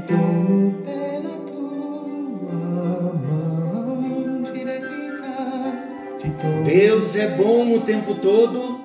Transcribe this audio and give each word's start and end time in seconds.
te 0.00 0.16
tua 1.46 1.72
mão 3.14 4.42
direita. 4.52 5.34
Deus 6.64 7.16
é 7.16 7.28
bom 7.28 7.74
o 7.74 7.80
tempo 7.80 8.14
todo 8.16 8.80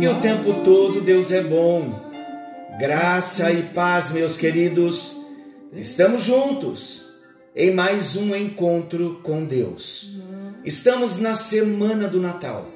e 0.00 0.08
o 0.08 0.20
tempo 0.20 0.62
todo 0.62 1.00
Deus 1.00 1.32
é 1.32 1.42
bom. 1.42 2.02
Graça 2.78 3.50
e 3.52 3.62
paz, 3.62 4.10
meus 4.10 4.36
queridos. 4.36 5.20
Estamos 5.72 6.22
juntos 6.22 7.04
em 7.54 7.72
mais 7.72 8.16
um 8.16 8.34
encontro 8.34 9.20
com 9.22 9.44
Deus. 9.44 10.18
Estamos 10.64 11.20
na 11.20 11.34
semana 11.34 12.08
do 12.08 12.20
Natal. 12.20 12.66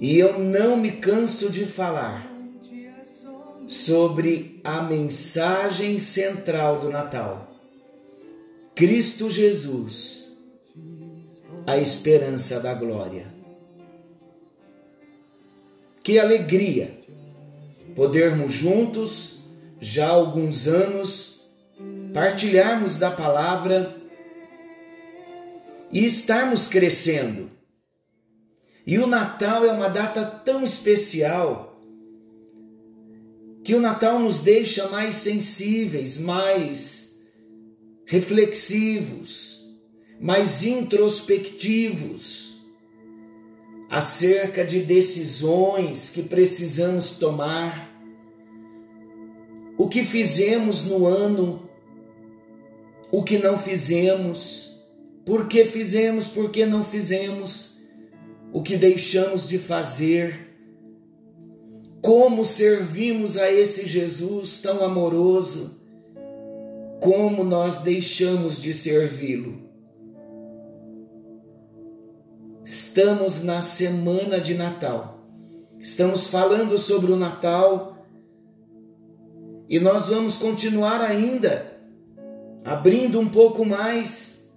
E 0.00 0.18
eu 0.18 0.40
não 0.40 0.76
me 0.76 0.92
canso 0.92 1.50
de 1.50 1.66
falar 1.66 2.33
sobre 3.66 4.60
a 4.62 4.82
mensagem 4.82 5.98
central 5.98 6.80
do 6.80 6.90
Natal. 6.90 7.50
Cristo 8.74 9.30
Jesus, 9.30 10.28
a 11.66 11.78
esperança 11.78 12.60
da 12.60 12.74
glória. 12.74 13.32
Que 16.02 16.18
alegria 16.18 17.00
podermos 17.94 18.52
juntos, 18.52 19.40
já 19.80 20.08
há 20.08 20.10
alguns 20.10 20.66
anos, 20.66 21.48
partilharmos 22.12 22.98
da 22.98 23.10
palavra 23.10 23.94
e 25.90 26.04
estarmos 26.04 26.66
crescendo. 26.66 27.50
E 28.86 28.98
o 28.98 29.06
Natal 29.06 29.64
é 29.64 29.72
uma 29.72 29.88
data 29.88 30.24
tão 30.24 30.62
especial 30.64 31.73
que 33.64 33.74
o 33.74 33.80
Natal 33.80 34.20
nos 34.20 34.40
deixa 34.40 34.88
mais 34.88 35.16
sensíveis, 35.16 36.18
mais 36.18 37.18
reflexivos, 38.04 39.66
mais 40.20 40.62
introspectivos 40.62 42.62
acerca 43.88 44.62
de 44.64 44.80
decisões 44.80 46.10
que 46.10 46.24
precisamos 46.24 47.16
tomar, 47.16 47.90
o 49.78 49.88
que 49.88 50.04
fizemos 50.04 50.84
no 50.84 51.06
ano, 51.06 51.70
o 53.10 53.22
que 53.22 53.38
não 53.38 53.58
fizemos, 53.58 54.78
por 55.24 55.48
que 55.48 55.64
fizemos, 55.64 56.28
por 56.28 56.50
que 56.50 56.66
não 56.66 56.84
fizemos, 56.84 57.78
o 58.52 58.62
que 58.62 58.76
deixamos 58.76 59.48
de 59.48 59.58
fazer, 59.58 60.53
como 62.04 62.44
servimos 62.44 63.38
a 63.38 63.50
esse 63.50 63.88
Jesus 63.88 64.60
tão 64.60 64.84
amoroso, 64.84 65.80
como 67.00 67.42
nós 67.42 67.78
deixamos 67.78 68.60
de 68.60 68.74
servi-lo. 68.74 69.62
Estamos 72.62 73.42
na 73.42 73.62
semana 73.62 74.38
de 74.38 74.52
Natal. 74.52 75.26
Estamos 75.80 76.26
falando 76.26 76.78
sobre 76.78 77.10
o 77.10 77.16
Natal 77.16 78.06
e 79.66 79.80
nós 79.80 80.08
vamos 80.08 80.36
continuar 80.36 81.00
ainda 81.00 81.72
abrindo 82.62 83.18
um 83.18 83.30
pouco 83.30 83.64
mais 83.64 84.54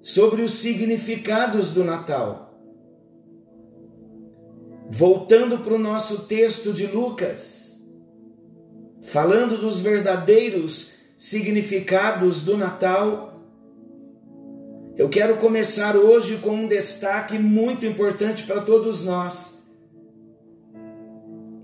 sobre 0.00 0.40
os 0.40 0.54
significados 0.54 1.74
do 1.74 1.84
Natal. 1.84 2.53
Voltando 4.96 5.58
para 5.58 5.74
o 5.74 5.78
nosso 5.78 6.28
texto 6.28 6.72
de 6.72 6.86
Lucas, 6.86 7.82
falando 9.02 9.58
dos 9.58 9.80
verdadeiros 9.80 10.92
significados 11.18 12.44
do 12.44 12.56
Natal, 12.56 13.42
eu 14.96 15.08
quero 15.08 15.38
começar 15.38 15.96
hoje 15.96 16.36
com 16.36 16.50
um 16.50 16.68
destaque 16.68 17.40
muito 17.40 17.84
importante 17.84 18.44
para 18.44 18.60
todos 18.60 19.04
nós. 19.04 19.68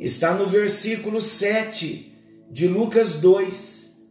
Está 0.01 0.35
no 0.35 0.47
versículo 0.47 1.21
7 1.21 2.13
de 2.51 2.67
Lucas 2.67 3.21
2. 3.21 4.09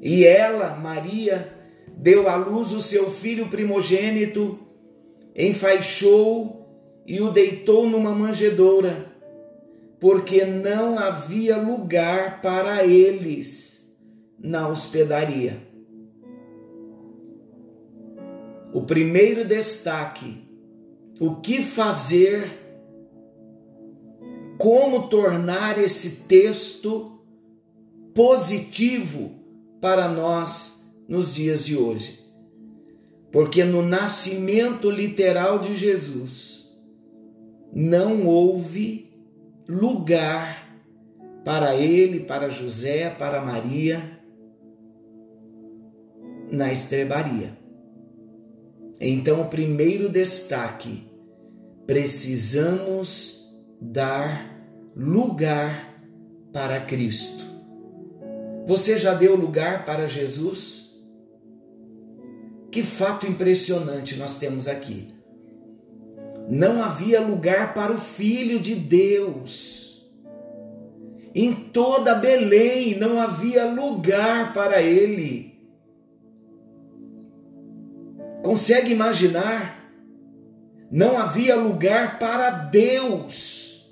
E 0.00 0.24
ela, 0.24 0.76
Maria, 0.76 1.54
deu 1.94 2.26
à 2.26 2.36
luz 2.36 2.72
o 2.72 2.80
seu 2.80 3.10
filho 3.10 3.50
primogênito, 3.50 4.58
enfaixou 5.36 6.59
e 7.10 7.20
o 7.20 7.32
deitou 7.32 7.90
numa 7.90 8.14
manjedoura, 8.14 9.12
porque 9.98 10.44
não 10.44 10.96
havia 10.96 11.56
lugar 11.56 12.40
para 12.40 12.86
eles 12.86 13.98
na 14.38 14.68
hospedaria. 14.68 15.60
O 18.72 18.82
primeiro 18.82 19.44
destaque: 19.44 20.48
o 21.18 21.34
que 21.40 21.64
fazer, 21.64 22.48
como 24.56 25.08
tornar 25.08 25.80
esse 25.80 26.28
texto 26.28 27.20
positivo 28.14 29.32
para 29.80 30.06
nós 30.08 30.94
nos 31.08 31.34
dias 31.34 31.64
de 31.64 31.76
hoje. 31.76 32.20
Porque 33.32 33.64
no 33.64 33.82
nascimento 33.82 34.88
literal 34.88 35.58
de 35.58 35.76
Jesus 35.76 36.59
não 37.72 38.26
houve 38.26 39.10
lugar 39.68 40.68
para 41.44 41.74
ele, 41.74 42.20
para 42.20 42.48
José, 42.48 43.10
para 43.10 43.44
Maria 43.44 44.18
na 46.50 46.72
estrebaria. 46.72 47.56
Então, 49.00 49.40
o 49.40 49.48
primeiro 49.48 50.08
destaque: 50.08 51.08
precisamos 51.86 53.50
dar 53.80 54.50
lugar 54.94 55.94
para 56.52 56.80
Cristo. 56.80 57.44
Você 58.66 58.98
já 58.98 59.14
deu 59.14 59.34
lugar 59.36 59.84
para 59.84 60.06
Jesus? 60.06 60.90
Que 62.70 62.82
fato 62.82 63.26
impressionante 63.26 64.16
nós 64.16 64.38
temos 64.38 64.68
aqui. 64.68 65.08
Não 66.50 66.82
havia 66.82 67.20
lugar 67.20 67.72
para 67.74 67.92
o 67.92 67.96
Filho 67.96 68.58
de 68.58 68.74
Deus. 68.74 70.04
Em 71.32 71.54
toda 71.54 72.12
Belém 72.16 72.98
não 72.98 73.20
havia 73.20 73.66
lugar 73.66 74.52
para 74.52 74.82
ele. 74.82 75.54
Consegue 78.42 78.90
imaginar? 78.90 79.92
Não 80.90 81.16
havia 81.16 81.54
lugar 81.54 82.18
para 82.18 82.50
Deus. 82.50 83.88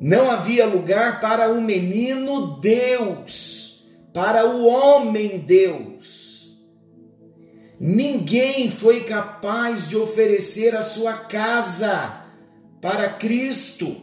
Não 0.00 0.28
havia 0.28 0.66
lugar 0.66 1.20
para 1.20 1.52
o 1.52 1.60
menino 1.60 2.60
Deus, 2.60 3.86
para 4.12 4.44
o 4.44 4.66
homem 4.66 5.38
Deus. 5.38 6.21
Ninguém 7.84 8.70
foi 8.70 9.02
capaz 9.02 9.88
de 9.88 9.96
oferecer 9.96 10.74
a 10.76 10.82
sua 10.82 11.14
casa 11.14 12.24
para 12.80 13.14
Cristo. 13.14 13.96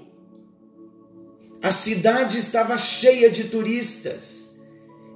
A 1.62 1.72
cidade 1.72 2.38
estava 2.38 2.78
cheia 2.78 3.30
de 3.30 3.46
turistas. 3.46 4.60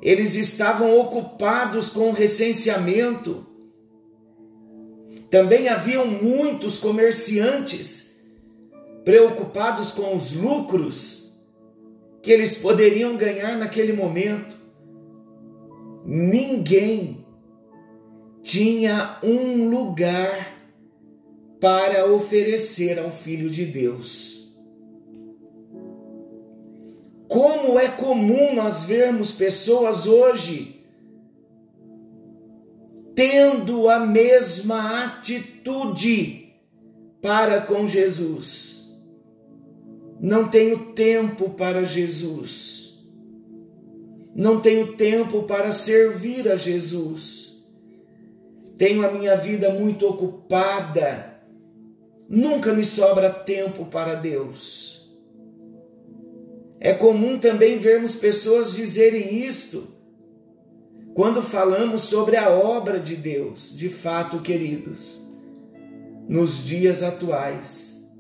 Eles 0.02 0.36
estavam 0.36 0.98
ocupados 0.98 1.90
com 1.90 2.10
o 2.10 2.14
recenseamento 2.14 3.54
também 5.34 5.68
haviam 5.68 6.06
muitos 6.06 6.78
comerciantes 6.78 8.22
preocupados 9.04 9.92
com 9.94 10.16
os 10.16 10.34
lucros 10.34 11.42
que 12.22 12.32
eles 12.32 12.60
poderiam 12.60 13.18
ganhar 13.18 13.58
naquele 13.58 13.94
momento. 13.94 14.56
Ninguém 16.06 17.23
tinha 18.44 19.18
um 19.24 19.70
lugar 19.70 20.54
para 21.60 22.06
oferecer 22.12 23.00
ao 23.00 23.10
Filho 23.10 23.50
de 23.50 23.66
Deus. 23.66 24.54
Como 27.28 27.80
é 27.80 27.88
comum 27.88 28.54
nós 28.54 28.84
vermos 28.84 29.32
pessoas 29.32 30.06
hoje 30.06 30.84
tendo 33.16 33.90
a 33.90 34.00
mesma 34.00 35.06
atitude 35.06 36.54
para 37.22 37.62
com 37.62 37.88
Jesus. 37.88 38.92
Não 40.20 40.50
tenho 40.50 40.94
tempo 40.94 41.50
para 41.52 41.84
Jesus. 41.84 43.00
Não 44.36 44.60
tenho 44.60 44.96
tempo 44.96 45.44
para 45.44 45.72
servir 45.72 46.50
a 46.50 46.56
Jesus. 46.56 47.43
Tenho 48.78 49.06
a 49.06 49.12
minha 49.12 49.36
vida 49.36 49.70
muito 49.70 50.08
ocupada. 50.08 51.42
Nunca 52.28 52.74
me 52.74 52.84
sobra 52.84 53.30
tempo 53.30 53.86
para 53.86 54.16
Deus. 54.16 54.94
É 56.80 56.94
comum 56.94 57.38
também 57.40 57.78
vermos 57.78 58.16
pessoas 58.16 58.74
dizerem 58.74 59.46
isto 59.46 59.88
quando 61.14 61.42
falamos 61.42 62.02
sobre 62.02 62.36
a 62.36 62.50
obra 62.50 63.00
de 63.00 63.16
Deus, 63.16 63.78
de 63.78 63.88
fato, 63.88 64.40
queridos, 64.40 65.32
nos 66.28 66.66
dias 66.66 67.04
atuais. 67.04 68.12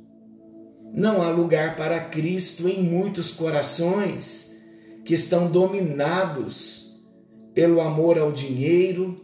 Não 0.93 1.23
há 1.23 1.29
lugar 1.29 1.75
para 1.75 1.99
Cristo 1.99 2.69
em 2.69 2.83
muitos 2.83 3.31
corações 3.31 4.63
que 5.03 5.15
estão 5.15 5.49
dominados 5.49 7.03
pelo 7.53 7.81
amor 7.81 8.19
ao 8.19 8.31
dinheiro, 8.31 9.19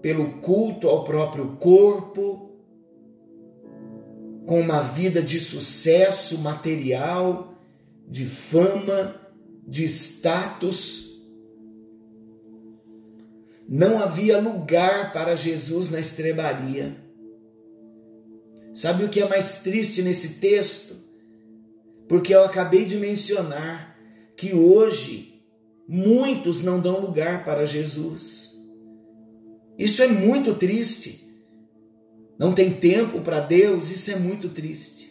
pelo 0.00 0.40
culto 0.40 0.88
ao 0.88 1.04
próprio 1.04 1.56
corpo, 1.56 2.50
com 4.46 4.60
uma 4.60 4.82
vida 4.82 5.22
de 5.22 5.40
sucesso 5.40 6.38
material, 6.40 7.54
de 8.08 8.26
fama, 8.26 9.14
de 9.66 9.84
status. 9.84 11.22
Não 13.68 14.00
havia 14.00 14.40
lugar 14.40 15.12
para 15.12 15.36
Jesus 15.36 15.90
na 15.90 16.00
estrebaria. 16.00 16.96
Sabe 18.74 19.04
o 19.04 19.08
que 19.08 19.20
é 19.20 19.28
mais 19.28 19.62
triste 19.62 20.02
nesse 20.02 20.40
texto? 20.40 20.96
Porque 22.08 22.34
eu 22.34 22.44
acabei 22.44 22.84
de 22.84 22.96
mencionar 22.96 23.96
que 24.36 24.54
hoje 24.54 25.44
muitos 25.86 26.62
não 26.62 26.80
dão 26.80 26.98
lugar 27.00 27.44
para 27.44 27.66
Jesus. 27.66 28.39
Isso 29.80 30.02
é 30.02 30.08
muito 30.08 30.54
triste. 30.56 31.26
Não 32.38 32.52
tem 32.52 32.70
tempo 32.74 33.22
para 33.22 33.40
Deus, 33.40 33.90
isso 33.90 34.10
é 34.10 34.16
muito 34.16 34.50
triste. 34.50 35.10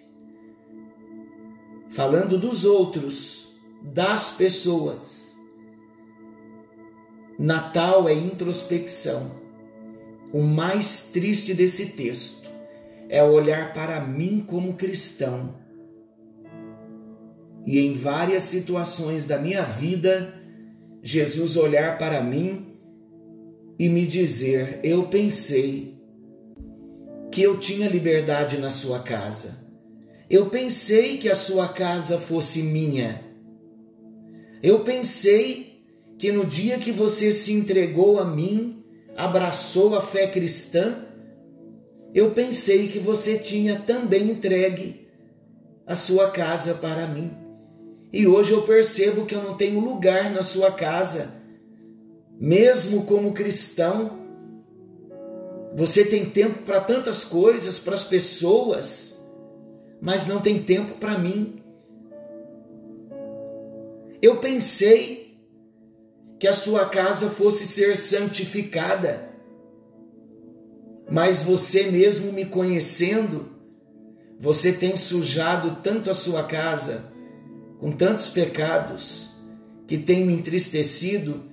Falando 1.88 2.38
dos 2.38 2.66
outros, 2.66 3.60
das 3.82 4.36
pessoas. 4.38 5.36
Natal 7.40 8.08
é 8.08 8.14
introspecção. 8.14 9.42
O 10.32 10.44
mais 10.44 11.10
triste 11.12 11.52
desse 11.56 11.94
texto 11.94 12.48
é 13.10 13.24
olhar 13.24 13.74
para 13.74 14.00
mim 14.00 14.46
como 14.46 14.76
cristão. 14.76 15.56
E 17.66 17.80
em 17.80 17.94
várias 17.94 18.44
situações 18.44 19.26
da 19.26 19.40
minha 19.40 19.64
vida, 19.64 20.32
Jesus 21.02 21.58
olhar 21.58 21.98
para 21.98 22.22
mim 22.22 22.69
e 23.80 23.88
me 23.88 24.06
dizer: 24.06 24.82
Eu 24.84 25.08
pensei 25.08 25.98
que 27.32 27.42
eu 27.42 27.58
tinha 27.58 27.88
liberdade 27.88 28.58
na 28.58 28.70
sua 28.70 29.00
casa. 29.00 29.68
Eu 30.30 30.48
pensei 30.48 31.18
que 31.18 31.30
a 31.30 31.36
sua 31.36 31.70
casa 31.70 32.20
fosse 32.20 32.64
minha. 32.64 33.24
Eu 34.62 34.82
pensei 34.82 35.82
que 36.20 36.32
no 36.32 36.46
dia 36.46 36.78
que 36.78 36.92
você 36.92 37.32
se 37.32 37.54
entregou 37.54 38.20
a 38.20 38.26
mim, 38.26 38.84
abraçou 39.16 39.96
a 39.96 40.02
fé 40.02 40.28
cristã, 40.28 41.06
eu 42.14 42.32
pensei 42.32 42.90
que 42.90 43.00
você 43.00 43.40
tinha 43.40 43.80
também 43.80 44.32
entregue 44.32 45.08
a 45.88 45.96
sua 45.96 46.30
casa 46.30 46.76
para 46.76 47.08
mim. 47.08 47.32
E 48.12 48.28
hoje 48.28 48.52
eu 48.52 48.64
percebo 48.64 49.26
que 49.26 49.34
eu 49.34 49.44
não 49.44 49.56
tenho 49.56 49.80
lugar 49.80 50.32
na 50.32 50.42
sua 50.42 50.72
casa. 50.72 51.39
Mesmo 52.40 53.06
como 53.06 53.34
cristão, 53.34 54.18
você 55.76 56.06
tem 56.06 56.30
tempo 56.30 56.64
para 56.64 56.80
tantas 56.80 57.26
coisas, 57.26 57.80
para 57.80 57.96
as 57.96 58.06
pessoas, 58.06 59.30
mas 60.02 60.26
não 60.26 60.40
tem 60.40 60.64
tempo 60.64 60.98
para 60.98 61.18
mim. 61.18 61.62
Eu 64.22 64.38
pensei 64.38 65.38
que 66.40 66.48
a 66.48 66.54
sua 66.54 66.86
casa 66.86 67.30
fosse 67.30 67.66
ser 67.66 67.98
santificada 67.98 69.30
mas 71.10 71.42
você 71.42 71.90
mesmo 71.90 72.32
me 72.32 72.46
conhecendo, 72.46 73.50
você 74.38 74.72
tem 74.72 74.96
sujado 74.96 75.80
tanto 75.82 76.12
a 76.12 76.16
sua 76.16 76.44
casa 76.44 77.12
com 77.80 77.92
tantos 77.92 78.30
pecados 78.30 79.32
que 79.88 79.98
tem 79.98 80.26
me 80.26 80.34
entristecido 80.34 81.49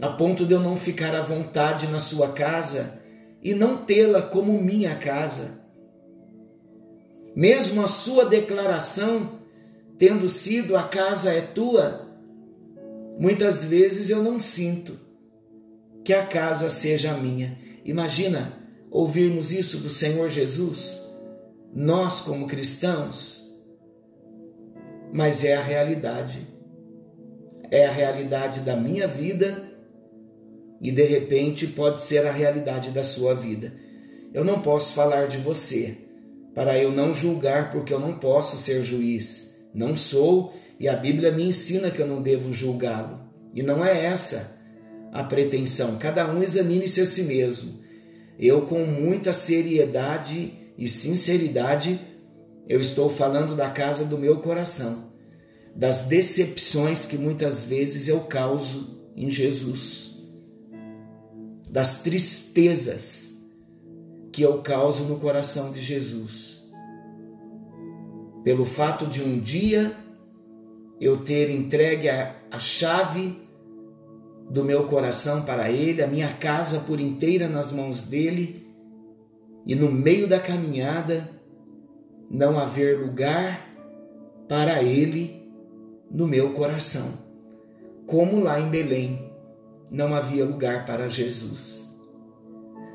a 0.00 0.08
ponto 0.10 0.44
de 0.44 0.52
eu 0.52 0.60
não 0.60 0.76
ficar 0.76 1.14
à 1.14 1.22
vontade 1.22 1.86
na 1.86 1.98
sua 1.98 2.32
casa 2.32 3.02
e 3.42 3.54
não 3.54 3.76
tê-la 3.78 4.22
como 4.22 4.60
minha 4.62 4.96
casa. 4.96 5.60
Mesmo 7.34 7.84
a 7.84 7.88
sua 7.88 8.24
declaração 8.26 9.40
tendo 9.98 10.28
sido 10.28 10.76
a 10.76 10.82
casa 10.82 11.32
é 11.32 11.40
tua, 11.40 12.06
muitas 13.18 13.64
vezes 13.64 14.10
eu 14.10 14.22
não 14.22 14.38
sinto 14.38 14.98
que 16.04 16.12
a 16.12 16.26
casa 16.26 16.68
seja 16.68 17.14
minha. 17.14 17.58
Imagina 17.84 18.52
ouvirmos 18.90 19.52
isso 19.52 19.78
do 19.78 19.90
Senhor 19.90 20.28
Jesus, 20.30 21.02
nós 21.74 22.20
como 22.20 22.46
cristãos, 22.46 23.50
mas 25.12 25.44
é 25.44 25.56
a 25.56 25.62
realidade. 25.62 26.46
É 27.70 27.86
a 27.86 27.90
realidade 27.90 28.60
da 28.60 28.76
minha 28.76 29.08
vida 29.08 29.75
e 30.80 30.90
de 30.90 31.02
repente 31.02 31.66
pode 31.66 32.02
ser 32.02 32.26
a 32.26 32.32
realidade 32.32 32.90
da 32.90 33.02
sua 33.02 33.34
vida. 33.34 33.72
Eu 34.32 34.44
não 34.44 34.60
posso 34.60 34.94
falar 34.94 35.26
de 35.26 35.38
você 35.38 35.96
para 36.54 36.78
eu 36.78 36.90
não 36.90 37.12
julgar, 37.12 37.70
porque 37.70 37.92
eu 37.92 38.00
não 38.00 38.18
posso 38.18 38.56
ser 38.56 38.82
juiz. 38.82 39.68
Não 39.74 39.94
sou 39.94 40.54
e 40.78 40.88
a 40.88 40.96
Bíblia 40.96 41.32
me 41.32 41.44
ensina 41.44 41.90
que 41.90 42.00
eu 42.00 42.06
não 42.06 42.22
devo 42.22 42.52
julgá-lo. 42.52 43.20
E 43.54 43.62
não 43.62 43.84
é 43.84 44.04
essa 44.04 44.62
a 45.12 45.24
pretensão. 45.24 45.96
Cada 45.98 46.30
um 46.30 46.42
examine-se 46.42 47.00
a 47.00 47.06
si 47.06 47.22
mesmo 47.22 47.86
eu 48.38 48.62
com 48.62 48.84
muita 48.84 49.32
seriedade 49.32 50.52
e 50.76 50.86
sinceridade, 50.86 51.98
eu 52.68 52.80
estou 52.80 53.08
falando 53.08 53.56
da 53.56 53.70
casa 53.70 54.04
do 54.04 54.18
meu 54.18 54.38
coração, 54.38 55.12
das 55.74 56.06
decepções 56.06 57.06
que 57.06 57.16
muitas 57.16 57.64
vezes 57.64 58.08
eu 58.08 58.20
causo 58.20 59.00
em 59.16 59.30
Jesus, 59.30 60.15
das 61.68 62.02
tristezas 62.02 63.44
que 64.32 64.42
eu 64.42 64.62
causo 64.62 65.04
no 65.04 65.18
coração 65.18 65.72
de 65.72 65.82
Jesus, 65.82 66.70
pelo 68.44 68.64
fato 68.64 69.06
de 69.06 69.22
um 69.22 69.38
dia 69.40 69.96
eu 71.00 71.24
ter 71.24 71.50
entregue 71.50 72.08
a, 72.08 72.36
a 72.50 72.58
chave 72.58 73.46
do 74.48 74.62
meu 74.62 74.84
coração 74.84 75.44
para 75.44 75.70
Ele, 75.70 76.02
a 76.02 76.06
minha 76.06 76.32
casa 76.32 76.80
por 76.80 77.00
inteira 77.00 77.48
nas 77.48 77.72
mãos 77.72 78.08
dele, 78.08 78.66
e 79.66 79.74
no 79.74 79.90
meio 79.90 80.28
da 80.28 80.38
caminhada 80.38 81.28
não 82.30 82.58
haver 82.58 83.00
lugar 83.00 83.68
para 84.48 84.82
Ele 84.82 85.50
no 86.10 86.26
meu 86.26 86.52
coração, 86.52 87.18
como 88.06 88.40
lá 88.40 88.60
em 88.60 88.70
Belém 88.70 89.25
não 89.90 90.14
havia 90.14 90.44
lugar 90.44 90.84
para 90.84 91.08
Jesus. 91.08 91.94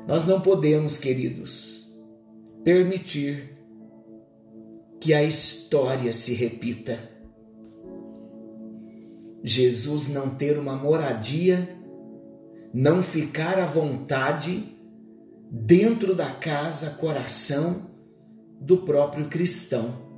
Nós 0.06 0.26
não 0.26 0.40
podemos, 0.40 0.98
queridos, 0.98 1.92
permitir 2.64 3.56
que 5.00 5.12
a 5.14 5.22
história 5.22 6.12
se 6.12 6.34
repita 6.34 7.12
Jesus 9.44 10.08
não 10.08 10.30
ter 10.30 10.56
uma 10.56 10.76
moradia, 10.76 11.76
não 12.72 13.02
ficar 13.02 13.58
à 13.58 13.66
vontade 13.66 14.78
dentro 15.50 16.14
da 16.14 16.30
casa, 16.30 16.90
coração 16.90 17.90
do 18.60 18.78
próprio 18.78 19.28
cristão. 19.28 20.10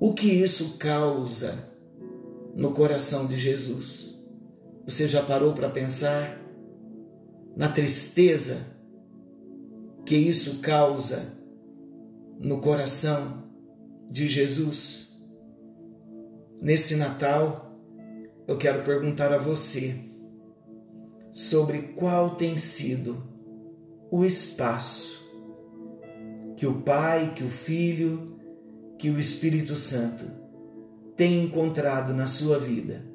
O 0.00 0.14
que 0.14 0.28
isso 0.28 0.78
causa 0.78 1.70
no 2.56 2.72
coração 2.72 3.26
de 3.26 3.38
Jesus? 3.38 4.09
Você 4.84 5.08
já 5.08 5.22
parou 5.22 5.52
para 5.52 5.68
pensar 5.68 6.40
na 7.56 7.68
tristeza 7.68 8.66
que 10.04 10.16
isso 10.16 10.60
causa 10.60 11.38
no 12.38 12.60
coração 12.60 13.44
de 14.10 14.28
Jesus? 14.28 15.20
Nesse 16.60 16.96
Natal, 16.96 17.78
eu 18.46 18.56
quero 18.56 18.82
perguntar 18.82 19.32
a 19.32 19.38
você 19.38 20.10
sobre 21.32 21.94
qual 21.94 22.34
tem 22.34 22.56
sido 22.56 23.22
o 24.10 24.24
espaço 24.24 25.20
que 26.60 26.66
o 26.66 26.82
Pai, 26.82 27.32
que 27.34 27.42
o 27.42 27.48
Filho, 27.48 28.38
que 28.98 29.08
o 29.08 29.18
Espírito 29.18 29.74
Santo 29.76 30.26
tem 31.16 31.42
encontrado 31.42 32.12
na 32.12 32.26
sua 32.26 32.58
vida. 32.58 33.09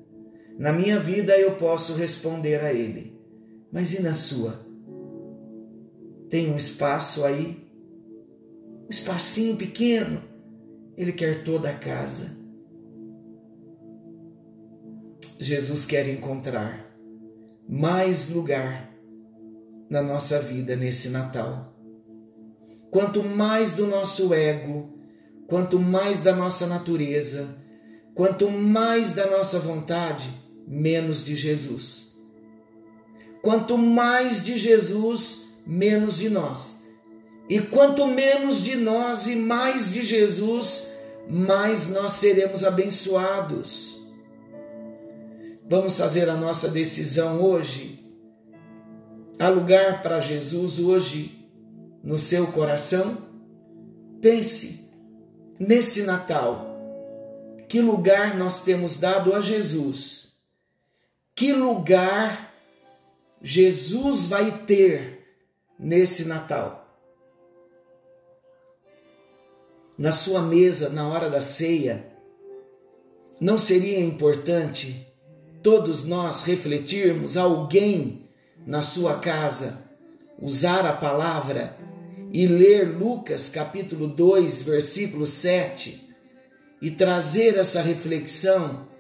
Na 0.57 0.71
minha 0.71 0.99
vida 0.99 1.37
eu 1.37 1.55
posso 1.55 1.95
responder 1.95 2.61
a 2.61 2.73
Ele, 2.73 3.19
mas 3.71 3.93
e 3.93 4.01
na 4.01 4.15
sua? 4.15 4.65
Tem 6.29 6.51
um 6.51 6.57
espaço 6.57 7.25
aí? 7.25 7.65
Um 8.85 8.89
espacinho 8.89 9.57
pequeno? 9.57 10.21
Ele 10.97 11.11
quer 11.11 11.43
toda 11.43 11.69
a 11.69 11.73
casa 11.73 12.45
Jesus 15.39 15.85
quer 15.85 16.07
encontrar 16.07 16.89
mais 17.67 18.29
lugar 18.29 18.89
na 19.89 20.01
nossa 20.01 20.39
vida 20.39 20.77
nesse 20.77 21.09
Natal. 21.09 21.73
Quanto 22.89 23.21
mais 23.21 23.73
do 23.73 23.85
nosso 23.85 24.33
ego, 24.33 24.97
quanto 25.47 25.77
mais 25.77 26.21
da 26.21 26.33
nossa 26.33 26.67
natureza, 26.67 27.57
quanto 28.13 28.49
mais 28.49 29.13
da 29.13 29.29
nossa 29.29 29.59
vontade, 29.59 30.29
menos 30.67 31.23
de 31.23 31.35
Jesus. 31.35 32.07
Quanto 33.41 33.77
mais 33.77 34.43
de 34.43 34.57
Jesus, 34.57 35.49
menos 35.65 36.17
de 36.17 36.29
nós. 36.29 36.83
E 37.47 37.59
quanto 37.59 38.07
menos 38.07 38.63
de 38.63 38.75
nós 38.75 39.27
e 39.27 39.35
mais 39.35 39.93
de 39.93 40.03
Jesus, 40.03 40.87
mais 41.29 41.89
nós 41.89 42.13
seremos 42.13 42.63
abençoados. 42.63 43.95
Vamos 45.67 45.97
fazer 45.97 46.29
a 46.29 46.35
nossa 46.35 46.69
decisão 46.69 47.41
hoje? 47.41 48.03
Há 49.37 49.49
lugar 49.49 50.01
para 50.01 50.19
Jesus 50.19 50.79
hoje 50.79 51.47
no 52.03 52.17
seu 52.17 52.47
coração? 52.47 53.17
Pense 54.21 54.91
nesse 55.59 56.03
Natal. 56.03 56.73
Que 57.67 57.81
lugar 57.81 58.37
nós 58.37 58.63
temos 58.63 58.99
dado 58.99 59.33
a 59.33 59.41
Jesus? 59.41 60.24
Que 61.35 61.51
lugar 61.51 62.53
Jesus 63.41 64.27
vai 64.27 64.59
ter 64.65 65.37
nesse 65.77 66.29
Natal? 66.29 66.97
Na 69.97 70.13
sua 70.13 70.43
mesa, 70.43 70.91
na 70.91 71.09
hora 71.09 71.29
da 71.29 71.41
ceia, 71.41 72.07
não 73.37 73.57
seria 73.57 73.99
importante 73.99 75.13
todos 75.61 76.07
nós 76.07 76.45
refletirmos 76.45 77.35
alguém 77.35 78.29
na 78.65 78.81
sua 78.81 79.19
casa 79.19 79.89
usar 80.41 80.85
a 80.85 80.93
palavra 80.93 81.77
e 82.31 82.47
ler 82.47 82.97
Lucas 82.97 83.49
capítulo 83.49 84.07
2, 84.07 84.61
versículo 84.61 85.27
7 85.27 86.15
e 86.81 86.91
trazer 86.91 87.57
essa 87.57 87.81
reflexão 87.81 88.94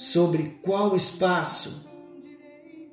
sobre 0.00 0.58
qual 0.62 0.96
espaço 0.96 1.90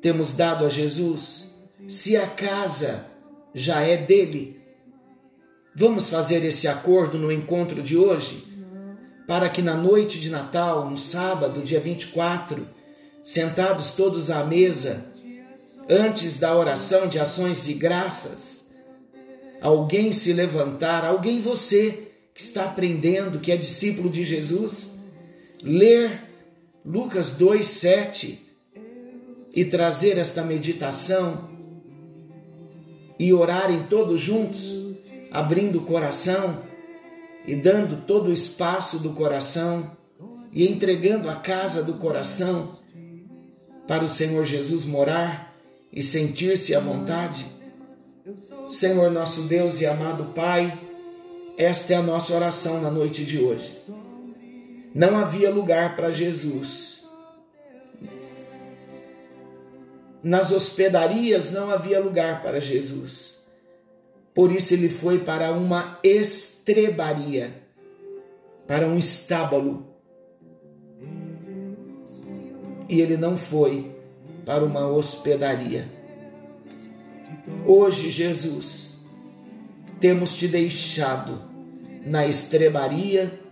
temos 0.02 0.34
dado 0.34 0.66
a 0.66 0.70
Jesus, 0.70 1.56
se 1.88 2.18
a 2.18 2.28
casa 2.28 3.08
já 3.54 3.82
é 3.82 3.96
dele. 3.96 4.60
Vamos 5.76 6.10
fazer 6.10 6.44
esse 6.44 6.68
acordo 6.68 7.18
no 7.18 7.32
encontro 7.32 7.82
de 7.82 7.96
hoje? 7.96 8.48
para 9.28 9.50
que 9.50 9.62
na 9.62 9.76
noite 9.76 10.22
de 10.22 10.30
Natal, 10.30 10.90
no 10.90 10.98
sábado, 10.98 11.62
dia 11.62 11.82
24, 11.82 12.66
sentados 13.22 13.92
todos 13.92 14.32
à 14.32 14.46
mesa, 14.46 15.06
antes 15.90 16.40
da 16.40 16.56
oração 16.56 17.10
de 17.10 17.20
ações 17.20 17.66
de 17.66 17.74
graças, 17.74 18.72
alguém 19.62 20.14
se 20.14 20.32
levantar, 20.32 21.04
alguém 21.04 21.42
você 21.42 22.08
que 22.34 22.42
está 22.42 22.64
aprendendo, 22.64 23.40
que 23.40 23.52
é 23.52 23.58
discípulo 23.58 24.10
de 24.10 24.24
Jesus, 24.24 24.96
ler 25.62 26.27
Lucas 26.88 27.32
2, 27.32 27.68
7 27.68 28.48
e 29.54 29.66
trazer 29.66 30.18
esta 30.18 30.42
meditação 30.42 31.50
e 33.20 33.34
orarem 33.34 33.84
todos 33.88 34.22
juntos, 34.22 34.96
abrindo 35.30 35.80
o 35.80 35.84
coração 35.84 36.64
e 37.46 37.56
dando 37.56 38.06
todo 38.06 38.30
o 38.30 38.34
espaço 38.34 39.00
do 39.00 39.10
coração 39.10 39.98
e 40.54 40.66
entregando 40.66 41.30
a 41.30 41.36
casa 41.36 41.84
do 41.84 41.96
coração 41.96 42.80
para 43.86 44.06
o 44.06 44.10
Senhor 44.10 44.46
Jesus 44.46 44.86
morar 44.86 45.54
e 45.92 46.02
sentir-se 46.02 46.74
à 46.74 46.80
vontade? 46.80 47.46
Senhor 48.70 49.12
nosso 49.12 49.42
Deus 49.42 49.82
e 49.82 49.86
amado 49.86 50.32
Pai, 50.34 50.82
esta 51.58 51.96
é 51.96 51.98
a 51.98 52.02
nossa 52.02 52.34
oração 52.34 52.80
na 52.80 52.90
noite 52.90 53.26
de 53.26 53.40
hoje. 53.40 53.74
Não 54.98 55.16
havia 55.16 55.52
lugar 55.52 55.96
para 55.96 56.10
Jesus. 56.10 57.08
Nas 60.24 60.52
hospedarias 60.52 61.52
não 61.52 61.70
havia 61.70 62.00
lugar 62.00 62.42
para 62.42 62.60
Jesus. 62.60 63.46
Por 64.34 64.52
isso 64.52 64.74
ele 64.74 64.90
foi 64.90 65.20
para 65.20 65.52
uma 65.52 66.00
estrebaria, 66.02 67.62
para 68.66 68.88
um 68.88 68.98
estábulo. 68.98 69.86
E 72.90 73.00
ele 73.00 73.18
não 73.18 73.38
foi 73.38 73.96
para 74.48 74.66
uma 74.66 74.88
hospedaria. 74.88 75.88
Hoje, 77.68 78.10
Jesus, 78.10 78.98
temos 80.00 80.36
te 80.36 80.48
deixado 80.48 81.40
na 82.04 82.26
estrebaria, 82.26 83.46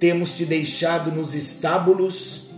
temos 0.00 0.32
te 0.32 0.46
deixado 0.46 1.12
nos 1.12 1.34
estábulos, 1.34 2.48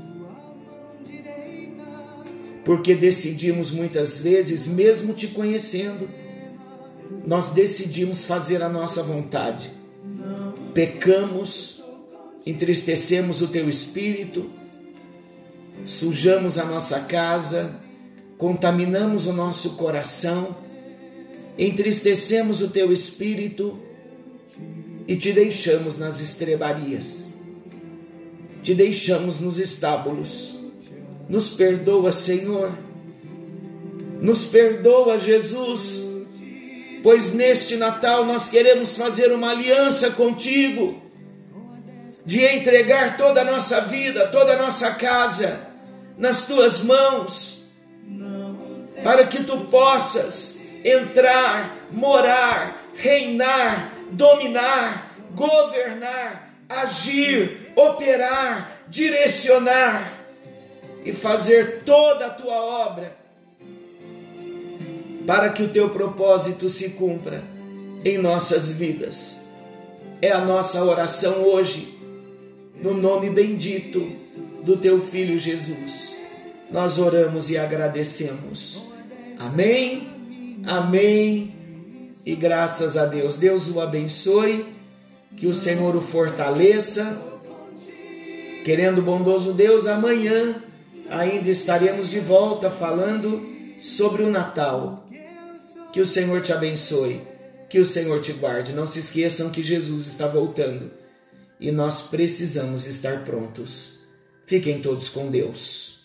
porque 2.64 2.94
decidimos 2.94 3.72
muitas 3.72 4.18
vezes, 4.18 4.68
mesmo 4.68 5.12
te 5.12 5.26
conhecendo, 5.26 6.08
nós 7.26 7.48
decidimos 7.48 8.24
fazer 8.24 8.62
a 8.62 8.68
nossa 8.68 9.02
vontade. 9.02 9.72
Pecamos, 10.72 11.82
entristecemos 12.46 13.42
o 13.42 13.48
teu 13.48 13.68
espírito, 13.68 14.48
sujamos 15.84 16.56
a 16.58 16.64
nossa 16.64 17.00
casa, 17.00 17.80
contaminamos 18.38 19.26
o 19.26 19.32
nosso 19.32 19.70
coração, 19.70 20.56
entristecemos 21.58 22.62
o 22.62 22.68
teu 22.68 22.92
espírito 22.92 23.91
e 25.06 25.16
te 25.16 25.32
deixamos 25.32 25.98
nas 25.98 26.20
estrebarias, 26.20 27.40
te 28.62 28.74
deixamos 28.74 29.40
nos 29.40 29.58
estábulos. 29.58 30.58
Nos 31.28 31.50
perdoa, 31.50 32.12
Senhor. 32.12 32.76
Nos 34.20 34.44
perdoa, 34.44 35.18
Jesus 35.18 36.12
pois 37.02 37.34
neste 37.34 37.76
Natal 37.76 38.24
nós 38.24 38.48
queremos 38.48 38.96
fazer 38.96 39.32
uma 39.32 39.50
aliança 39.50 40.12
contigo, 40.12 41.02
de 42.24 42.44
entregar 42.44 43.16
toda 43.16 43.40
a 43.40 43.44
nossa 43.44 43.80
vida, 43.80 44.28
toda 44.28 44.52
a 44.52 44.56
nossa 44.56 44.92
casa 44.92 45.72
nas 46.16 46.46
tuas 46.46 46.84
mãos, 46.84 47.72
para 49.02 49.26
que 49.26 49.42
tu 49.42 49.58
possas 49.64 50.62
entrar, 50.84 51.88
morar, 51.90 52.86
reinar, 52.94 53.92
dominar, 54.12 55.16
governar, 55.34 56.54
agir, 56.68 57.72
operar, 57.74 58.84
direcionar 58.88 60.20
e 61.04 61.12
fazer 61.12 61.82
toda 61.84 62.26
a 62.26 62.30
tua 62.30 62.54
obra 62.54 63.16
para 65.26 65.50
que 65.50 65.62
o 65.62 65.68
teu 65.68 65.90
propósito 65.90 66.68
se 66.68 66.90
cumpra 66.90 67.42
em 68.04 68.18
nossas 68.18 68.72
vidas. 68.72 69.50
É 70.20 70.30
a 70.30 70.44
nossa 70.44 70.84
oração 70.84 71.42
hoje, 71.42 71.98
no 72.80 72.94
nome 72.94 73.30
bendito 73.30 74.12
do 74.62 74.76
teu 74.76 75.00
filho 75.00 75.38
Jesus. 75.38 76.16
Nós 76.70 76.98
oramos 76.98 77.50
e 77.50 77.58
agradecemos. 77.58 78.86
Amém, 79.38 80.08
amém 80.64 81.61
e 82.24 82.34
graças 82.34 82.96
a 82.96 83.06
Deus. 83.06 83.36
Deus 83.36 83.68
o 83.68 83.80
abençoe, 83.80 84.74
que 85.36 85.46
o 85.46 85.54
Senhor 85.54 85.96
o 85.96 86.00
fortaleça. 86.00 87.20
Querendo 88.64 89.02
bondoso 89.02 89.52
Deus, 89.52 89.86
amanhã 89.86 90.62
ainda 91.08 91.50
estaremos 91.50 92.10
de 92.10 92.20
volta 92.20 92.70
falando 92.70 93.42
sobre 93.80 94.22
o 94.22 94.30
Natal. 94.30 95.08
Que 95.92 96.00
o 96.00 96.06
Senhor 96.06 96.40
te 96.40 96.52
abençoe, 96.52 97.20
que 97.68 97.78
o 97.78 97.84
Senhor 97.84 98.20
te 98.20 98.32
guarde. 98.32 98.72
Não 98.72 98.86
se 98.86 99.00
esqueçam 99.00 99.50
que 99.50 99.62
Jesus 99.62 100.06
está 100.06 100.26
voltando 100.26 100.90
e 101.62 101.70
nós 101.70 102.08
precisamos 102.08 102.86
estar 102.86 103.24
prontos. 103.24 104.00
Fiquem 104.46 104.82
todos 104.82 105.08
com 105.08 105.30
Deus. 105.30 106.01